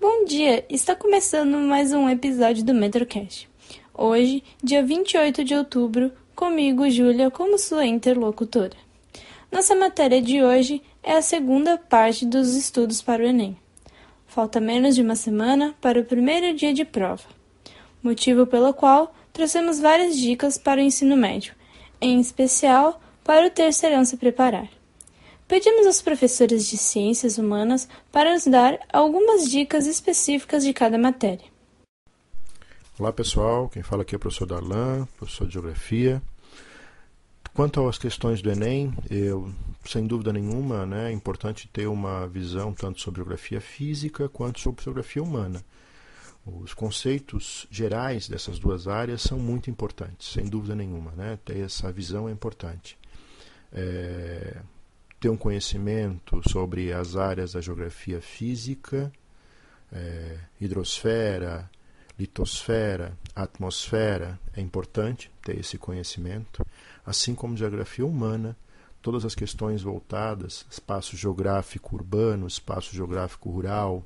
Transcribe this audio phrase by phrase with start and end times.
[0.00, 0.64] Bom dia!
[0.70, 3.46] Está começando mais um episódio do Metrocast.
[3.92, 8.72] Hoje, dia 28 de outubro, comigo, Júlia, como sua interlocutora.
[9.52, 13.54] Nossa matéria de hoje é a segunda parte dos estudos para o Enem.
[14.26, 17.28] Falta menos de uma semana para o primeiro dia de prova,
[18.02, 21.54] motivo pelo qual trouxemos várias dicas para o ensino médio,
[22.00, 24.79] em especial para o terceirão se preparar.
[25.50, 31.44] Pedimos aos professores de ciências humanas para nos dar algumas dicas específicas de cada matéria.
[32.96, 36.22] Olá pessoal, quem fala aqui é o professor Darlan, professor de Geografia.
[37.52, 39.52] Quanto às questões do Enem, eu,
[39.84, 44.84] sem dúvida nenhuma, né, é importante ter uma visão tanto sobre geografia física quanto sobre
[44.84, 45.64] geografia humana.
[46.46, 51.10] Os conceitos gerais dessas duas áreas são muito importantes, sem dúvida nenhuma.
[51.10, 51.40] Né?
[51.44, 52.96] Ter essa visão é importante.
[53.72, 54.58] É,
[55.20, 59.12] ter um conhecimento sobre as áreas da geografia física,
[59.92, 61.68] é, hidrosfera,
[62.18, 66.64] litosfera, atmosfera, é importante ter esse conhecimento,
[67.04, 68.56] assim como geografia humana,
[69.02, 74.04] todas as questões voltadas, espaço geográfico urbano, espaço geográfico rural,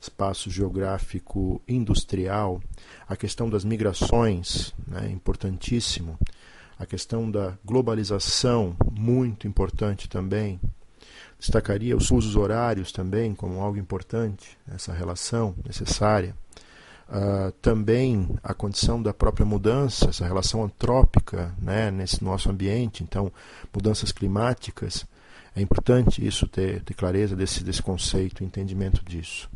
[0.00, 2.60] espaço geográfico industrial,
[3.08, 6.18] a questão das migrações, né, importantíssimo,
[6.78, 10.60] a questão da globalização, muito importante também.
[11.38, 16.34] Destacaria os usos horários também como algo importante, essa relação necessária.
[17.08, 23.30] Uh, também a condição da própria mudança, essa relação antrópica né, nesse nosso ambiente, então,
[23.72, 25.06] mudanças climáticas.
[25.54, 29.48] É importante isso ter, ter clareza desse, desse conceito, entendimento disso.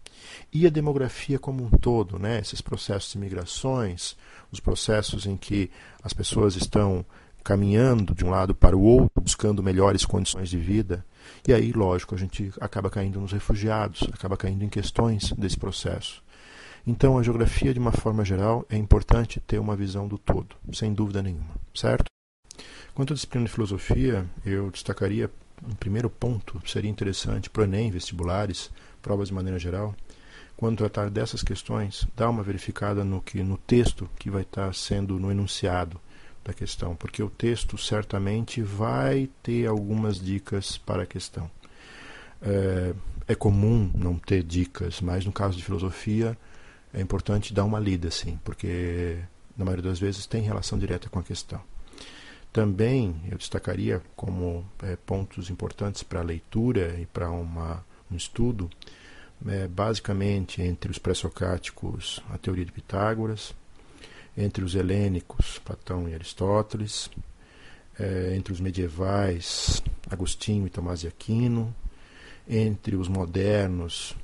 [0.52, 2.38] E a demografia como um todo, né?
[2.38, 4.16] esses processos de migrações,
[4.50, 5.70] os processos em que
[6.02, 7.04] as pessoas estão
[7.42, 11.04] caminhando de um lado para o outro, buscando melhores condições de vida.
[11.46, 16.22] E aí, lógico, a gente acaba caindo nos refugiados, acaba caindo em questões desse processo.
[16.86, 20.92] Então, a geografia, de uma forma geral, é importante ter uma visão do todo, sem
[20.92, 22.06] dúvida nenhuma, certo?
[22.94, 25.30] Quanto à disciplina de filosofia, eu destacaria,
[25.62, 28.70] um primeiro ponto, seria interessante para o Enem, vestibulares,
[29.02, 29.94] provas de maneira geral,
[30.56, 35.18] quando tratar dessas questões, dar uma verificada no que no texto que vai estar sendo
[35.18, 36.00] no enunciado
[36.50, 41.50] da questão, porque o texto certamente vai ter algumas dicas para a questão.
[42.42, 42.92] É,
[43.28, 46.36] é comum não ter dicas, mas no caso de filosofia
[46.92, 49.18] é importante dar uma lida, sim, porque
[49.56, 51.60] na maioria das vezes tem relação direta com a questão.
[52.52, 58.68] Também eu destacaria como é, pontos importantes para a leitura e para uma, um estudo
[59.46, 63.54] é, basicamente entre os pré-socráticos a teoria de Pitágoras,
[64.40, 67.10] entre os helênicos Platão e Aristóteles,
[67.98, 71.74] é, entre os medievais Agostinho e Tomás de Aquino,
[72.48, 74.16] entre os modernos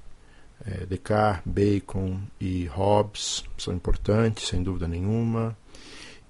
[0.65, 5.57] é, Descartes, Bacon e Hobbes são importantes, sem dúvida nenhuma.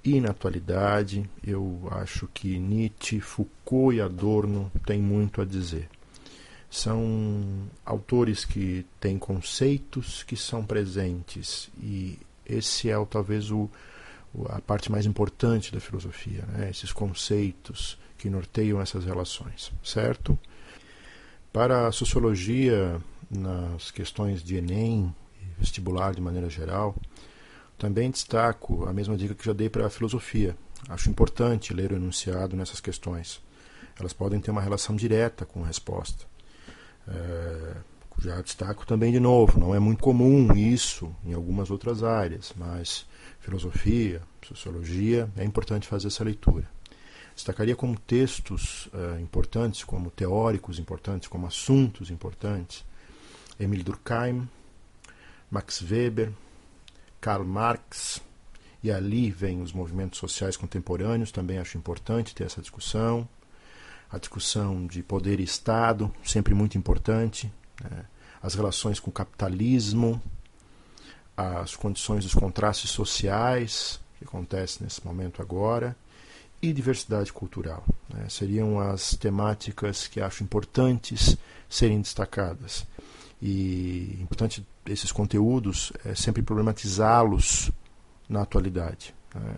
[0.05, 5.89] E na atualidade, eu acho que Nietzsche, Foucault e Adorno têm muito a dizer
[6.69, 12.19] são autores que têm conceitos que são presentes e
[12.49, 13.71] esse é talvez o,
[14.49, 16.71] a parte mais importante da filosofia, né?
[16.71, 20.39] esses conceitos que norteiam essas relações, certo?
[21.53, 25.15] Para a sociologia, nas questões de Enem,
[25.59, 26.95] vestibular de maneira geral,
[27.79, 30.57] também destaco a mesma dica que já dei para a filosofia.
[30.89, 33.43] Acho importante ler o enunciado nessas questões.
[33.99, 36.27] Elas podem ter uma relação direta com a resposta.
[37.09, 37.77] É,
[38.19, 43.07] já destaco também de novo, não é muito comum isso em algumas outras áreas, mas
[43.41, 46.69] filosofia, sociologia, é importante fazer essa leitura.
[47.35, 52.85] Destacaria como textos é, importantes, como teóricos importantes, como assuntos importantes,
[53.61, 54.49] Emile Durkheim,
[55.51, 56.33] Max Weber,
[57.21, 58.23] Karl Marx,
[58.83, 63.29] e ali vem os movimentos sociais contemporâneos, também acho importante ter essa discussão
[64.11, 67.53] a discussão de poder e Estado, sempre muito importante,
[67.83, 68.05] né?
[68.43, 70.21] as relações com o capitalismo,
[71.37, 75.97] as condições dos contrastes sociais, que acontece nesse momento agora,
[76.63, 77.85] e diversidade cultural.
[78.09, 78.27] Né?
[78.29, 81.37] Seriam as temáticas que acho importantes
[81.69, 82.87] serem destacadas.
[83.41, 87.71] E importante esses conteúdos é sempre problematizá-los
[88.29, 89.15] na atualidade.
[89.35, 89.57] Né?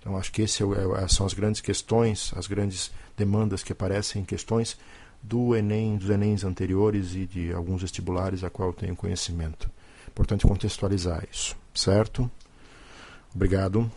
[0.00, 4.22] Então acho que esse é, é, são as grandes questões, as grandes demandas que aparecem
[4.22, 4.76] em questões
[5.22, 9.70] do Enem, dos Enems anteriores e de alguns vestibulares a qual eu tenho conhecimento.
[10.08, 12.30] Importante contextualizar isso, certo?
[13.34, 13.90] Obrigado.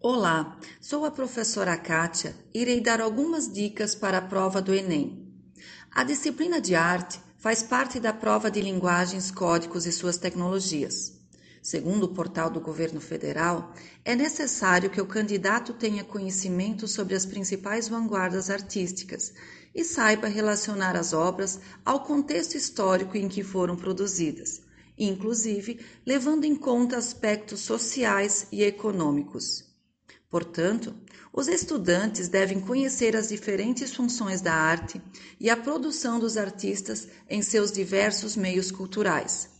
[0.00, 5.26] Olá, sou a professora Kátia e irei dar algumas dicas para a prova do Enem.
[5.90, 11.15] A disciplina de arte faz parte da prova de linguagens, códigos e suas tecnologias.
[11.66, 13.74] Segundo o portal do governo federal,
[14.04, 19.34] é necessário que o candidato tenha conhecimento sobre as principais vanguardas artísticas
[19.74, 24.62] e saiba relacionar as obras ao contexto histórico em que foram produzidas,
[24.96, 29.64] inclusive levando em conta aspectos sociais e econômicos.
[30.30, 30.94] Portanto,
[31.32, 35.02] os estudantes devem conhecer as diferentes funções da arte
[35.40, 39.55] e a produção dos artistas em seus diversos meios culturais.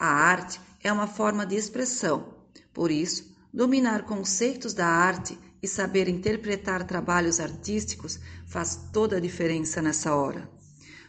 [0.00, 2.32] A arte é uma forma de expressão.
[2.72, 9.82] Por isso, dominar conceitos da arte e saber interpretar trabalhos artísticos faz toda a diferença
[9.82, 10.50] nessa hora.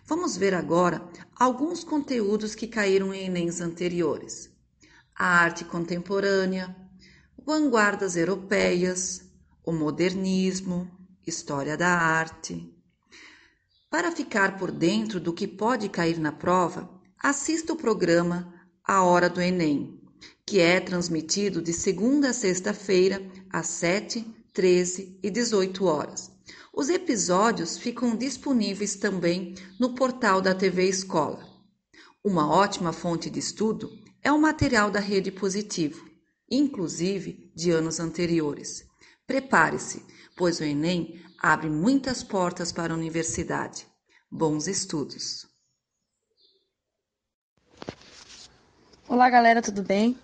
[0.06, 1.02] Vamos ver agora
[1.40, 4.50] alguns conteúdos que caíram em Enems anteriores:
[5.18, 6.76] a arte contemporânea,
[7.46, 9.22] vanguardas europeias,
[9.64, 10.92] o modernismo,
[11.26, 12.70] história da arte.
[13.90, 18.60] Para ficar por dentro do que pode cair na prova, assista o programa
[18.92, 19.98] a hora do Enem,
[20.46, 24.22] que é transmitido de segunda a sexta-feira, às 7,
[24.52, 26.30] 13 e 18 horas.
[26.74, 31.42] Os episódios ficam disponíveis também no portal da TV Escola.
[32.22, 33.90] Uma ótima fonte de estudo
[34.22, 36.06] é o material da Rede Positivo,
[36.50, 38.84] inclusive de anos anteriores.
[39.26, 40.04] Prepare-se,
[40.36, 43.88] pois o Enem abre muitas portas para a universidade.
[44.30, 45.51] Bons estudos!
[49.12, 50.18] Olá, galera, tudo bem?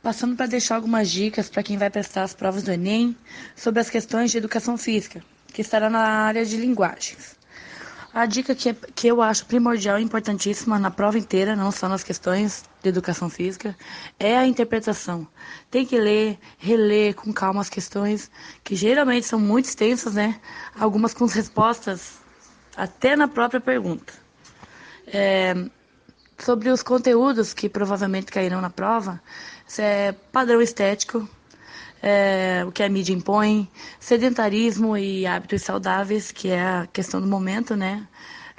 [0.00, 3.16] Passando para deixar algumas dicas para quem vai prestar as provas do Enem
[3.56, 5.20] sobre as questões de educação física,
[5.52, 7.34] que estará na área de linguagens.
[8.14, 11.88] A dica que, é, que eu acho primordial e importantíssima na prova inteira, não só
[11.88, 13.76] nas questões de educação física,
[14.20, 15.26] é a interpretação.
[15.68, 18.30] Tem que ler, reler com calma as questões,
[18.62, 20.40] que geralmente são muito extensas, né?
[20.78, 22.20] Algumas com respostas
[22.76, 24.12] até na própria pergunta.
[25.08, 25.56] É,
[26.44, 29.20] sobre os conteúdos que provavelmente cairão na prova,
[29.78, 31.28] é padrão estético,
[32.02, 37.26] é, o que a mídia impõe, sedentarismo e hábitos saudáveis, que é a questão do
[37.28, 38.06] momento, né?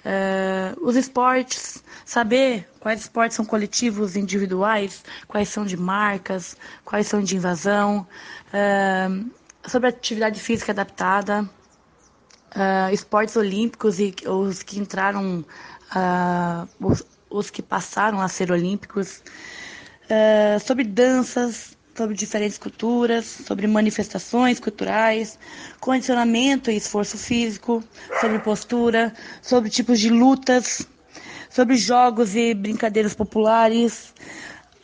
[0.05, 7.21] É, os esportes, saber quais esportes são coletivos, individuais, quais são de marcas, quais são
[7.21, 8.07] de invasão,
[8.51, 9.07] é,
[9.67, 11.49] sobre atividade física adaptada,
[12.55, 15.45] é, esportes olímpicos e os que entraram,
[16.79, 19.23] os, os que passaram a ser olímpicos,
[20.05, 25.37] uh, sobre danças, sobre diferentes culturas, sobre manifestações culturais,
[25.79, 27.83] condicionamento e esforço físico,
[28.21, 30.87] sobre postura, sobre tipos de lutas,
[31.49, 34.13] sobre jogos e brincadeiras populares,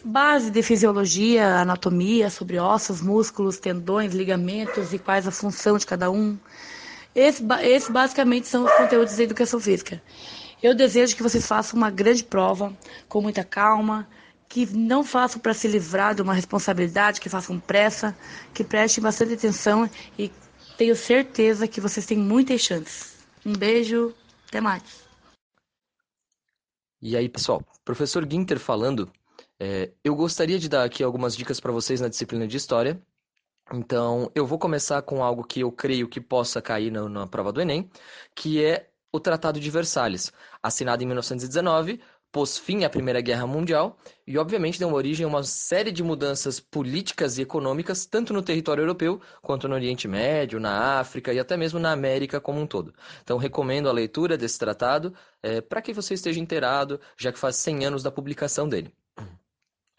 [0.03, 6.11] base de fisiologia, anatomia, sobre ossos, músculos, tendões, ligamentos e quais a função de cada
[6.11, 6.37] um.
[7.15, 10.01] Esses, esse basicamente são os conteúdos da educação física.
[10.61, 12.77] Eu desejo que vocês façam uma grande prova,
[13.07, 14.07] com muita calma,
[14.49, 18.17] que não façam para se livrar de uma responsabilidade, que façam pressa,
[18.53, 20.29] que prestem bastante atenção e
[20.77, 23.17] tenho certeza que vocês têm muitas chances.
[23.45, 24.13] Um beijo,
[24.47, 25.07] até mais.
[27.01, 29.09] E aí, pessoal, professor Ginter falando.
[29.57, 33.01] É, eu gostaria de dar aqui algumas dicas para vocês na disciplina de História.
[33.73, 37.51] Então, eu vou começar com algo que eu creio que possa cair na, na prova
[37.51, 37.89] do Enem,
[38.35, 41.99] que é o Tratado de Versalhes, assinado em 1919,
[42.31, 46.59] pôs fim à Primeira Guerra Mundial e, obviamente, deu origem a uma série de mudanças
[46.59, 51.57] políticas e econômicas, tanto no território europeu quanto no Oriente Médio, na África e até
[51.57, 52.93] mesmo na América como um todo.
[53.23, 57.55] Então, recomendo a leitura desse tratado é, para que você esteja inteirado, já que faz
[57.55, 58.93] 100 anos da publicação dele.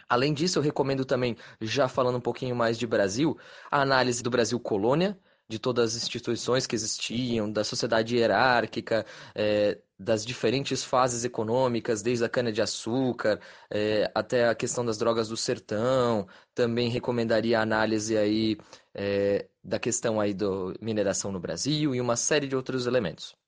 [0.09, 3.39] Além disso, eu recomendo também, já falando um pouquinho mais de Brasil,
[3.71, 5.17] a análise do Brasil Colônia,
[5.51, 9.05] de todas as instituições que existiam, da sociedade hierárquica,
[9.35, 15.37] é, das diferentes fases econômicas, desde a cana-de-açúcar é, até a questão das drogas do
[15.37, 16.27] sertão.
[16.55, 18.57] Também recomendaria a análise aí
[18.95, 20.47] é, da questão aí da
[20.81, 23.40] mineração no Brasil e uma série de outros elementos.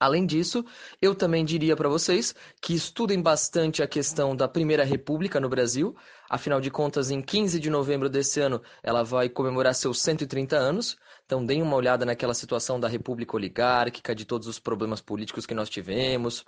[0.00, 0.64] Além disso,
[1.02, 5.94] eu também diria para vocês que estudem bastante a questão da Primeira República no Brasil.
[6.30, 10.96] Afinal de contas, em 15 de novembro desse ano, ela vai comemorar seus 130 anos.
[11.26, 15.54] Então, deem uma olhada naquela situação da República Oligárquica, de todos os problemas políticos que
[15.54, 16.46] nós tivemos.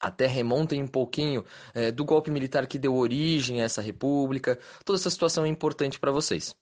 [0.00, 1.44] Até remontem um pouquinho
[1.74, 4.58] é, do golpe militar que deu origem a essa república.
[4.86, 6.56] Toda essa situação é importante para vocês.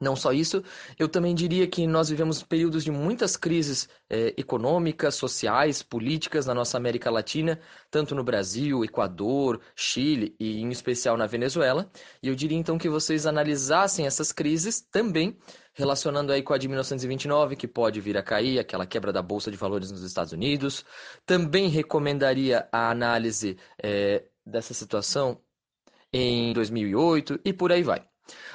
[0.00, 0.62] Não só isso,
[0.96, 6.54] eu também diria que nós vivemos períodos de muitas crises eh, econômicas, sociais, políticas na
[6.54, 7.58] nossa América Latina,
[7.90, 11.90] tanto no Brasil, Equador, Chile e em especial na Venezuela.
[12.22, 15.36] E eu diria então que vocês analisassem essas crises também
[15.74, 19.50] relacionando aí com a de 1929, que pode vir a cair, aquela quebra da Bolsa
[19.50, 20.84] de Valores nos Estados Unidos.
[21.24, 25.40] Também recomendaria a análise é, dessa situação
[26.12, 28.07] em 2008 e por aí vai.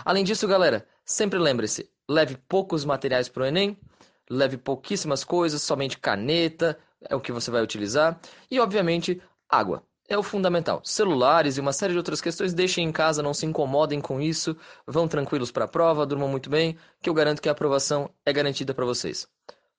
[0.06, 3.78] Além disso, galera, sempre lembre-se, leve poucos materiais para o Enem,
[4.30, 6.78] leve pouquíssimas coisas, somente caneta
[7.10, 9.84] é o que você vai utilizar e, obviamente, água.
[10.08, 10.82] É o fundamental.
[10.84, 14.56] Celulares e uma série de outras questões, deixem em casa, não se incomodem com isso,
[14.86, 18.34] vão tranquilos para a prova, durmam muito bem, que eu garanto que a aprovação é
[18.34, 19.28] garantida para vocês.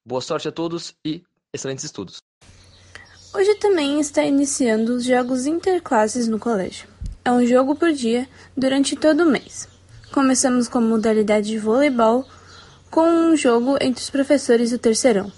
[0.04, 1.22] Boa sorte a todos e
[1.52, 2.22] excelentes estudos.
[3.34, 6.88] Hoje também está iniciando os jogos interclasses no colégio.
[7.24, 9.73] É um jogo por dia durante todo o mês.
[10.14, 12.24] Começamos com a modalidade de voleibol,
[12.88, 15.32] com um jogo entre os professores do terceirão.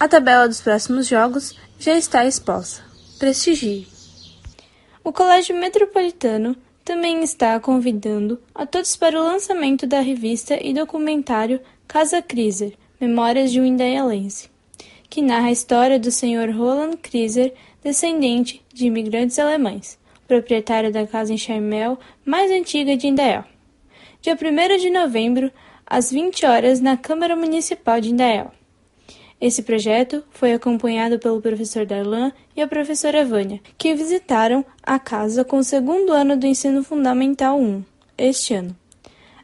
[0.00, 2.82] A tabela dos próximos jogos já está exposta.
[3.20, 3.86] Prestigie!
[5.04, 11.60] O Colégio Metropolitano também está convidando a todos para o lançamento da revista e documentário
[11.86, 14.50] Casa Kriser, Memórias de um Indaialense,
[15.08, 16.50] que narra a história do Sr.
[16.52, 23.44] Roland Kriser, descendente de imigrantes alemães proprietário da casa em Charmel mais antiga de Indaial.
[24.26, 25.52] Dia 1 de novembro,
[25.86, 28.52] às 20 horas, na Câmara Municipal de Indaial.
[29.40, 35.44] Esse projeto foi acompanhado pelo professor Darlan e a professora Vânia, que visitaram a casa
[35.44, 37.84] com o segundo ano do ensino fundamental 1,
[38.18, 38.76] este ano.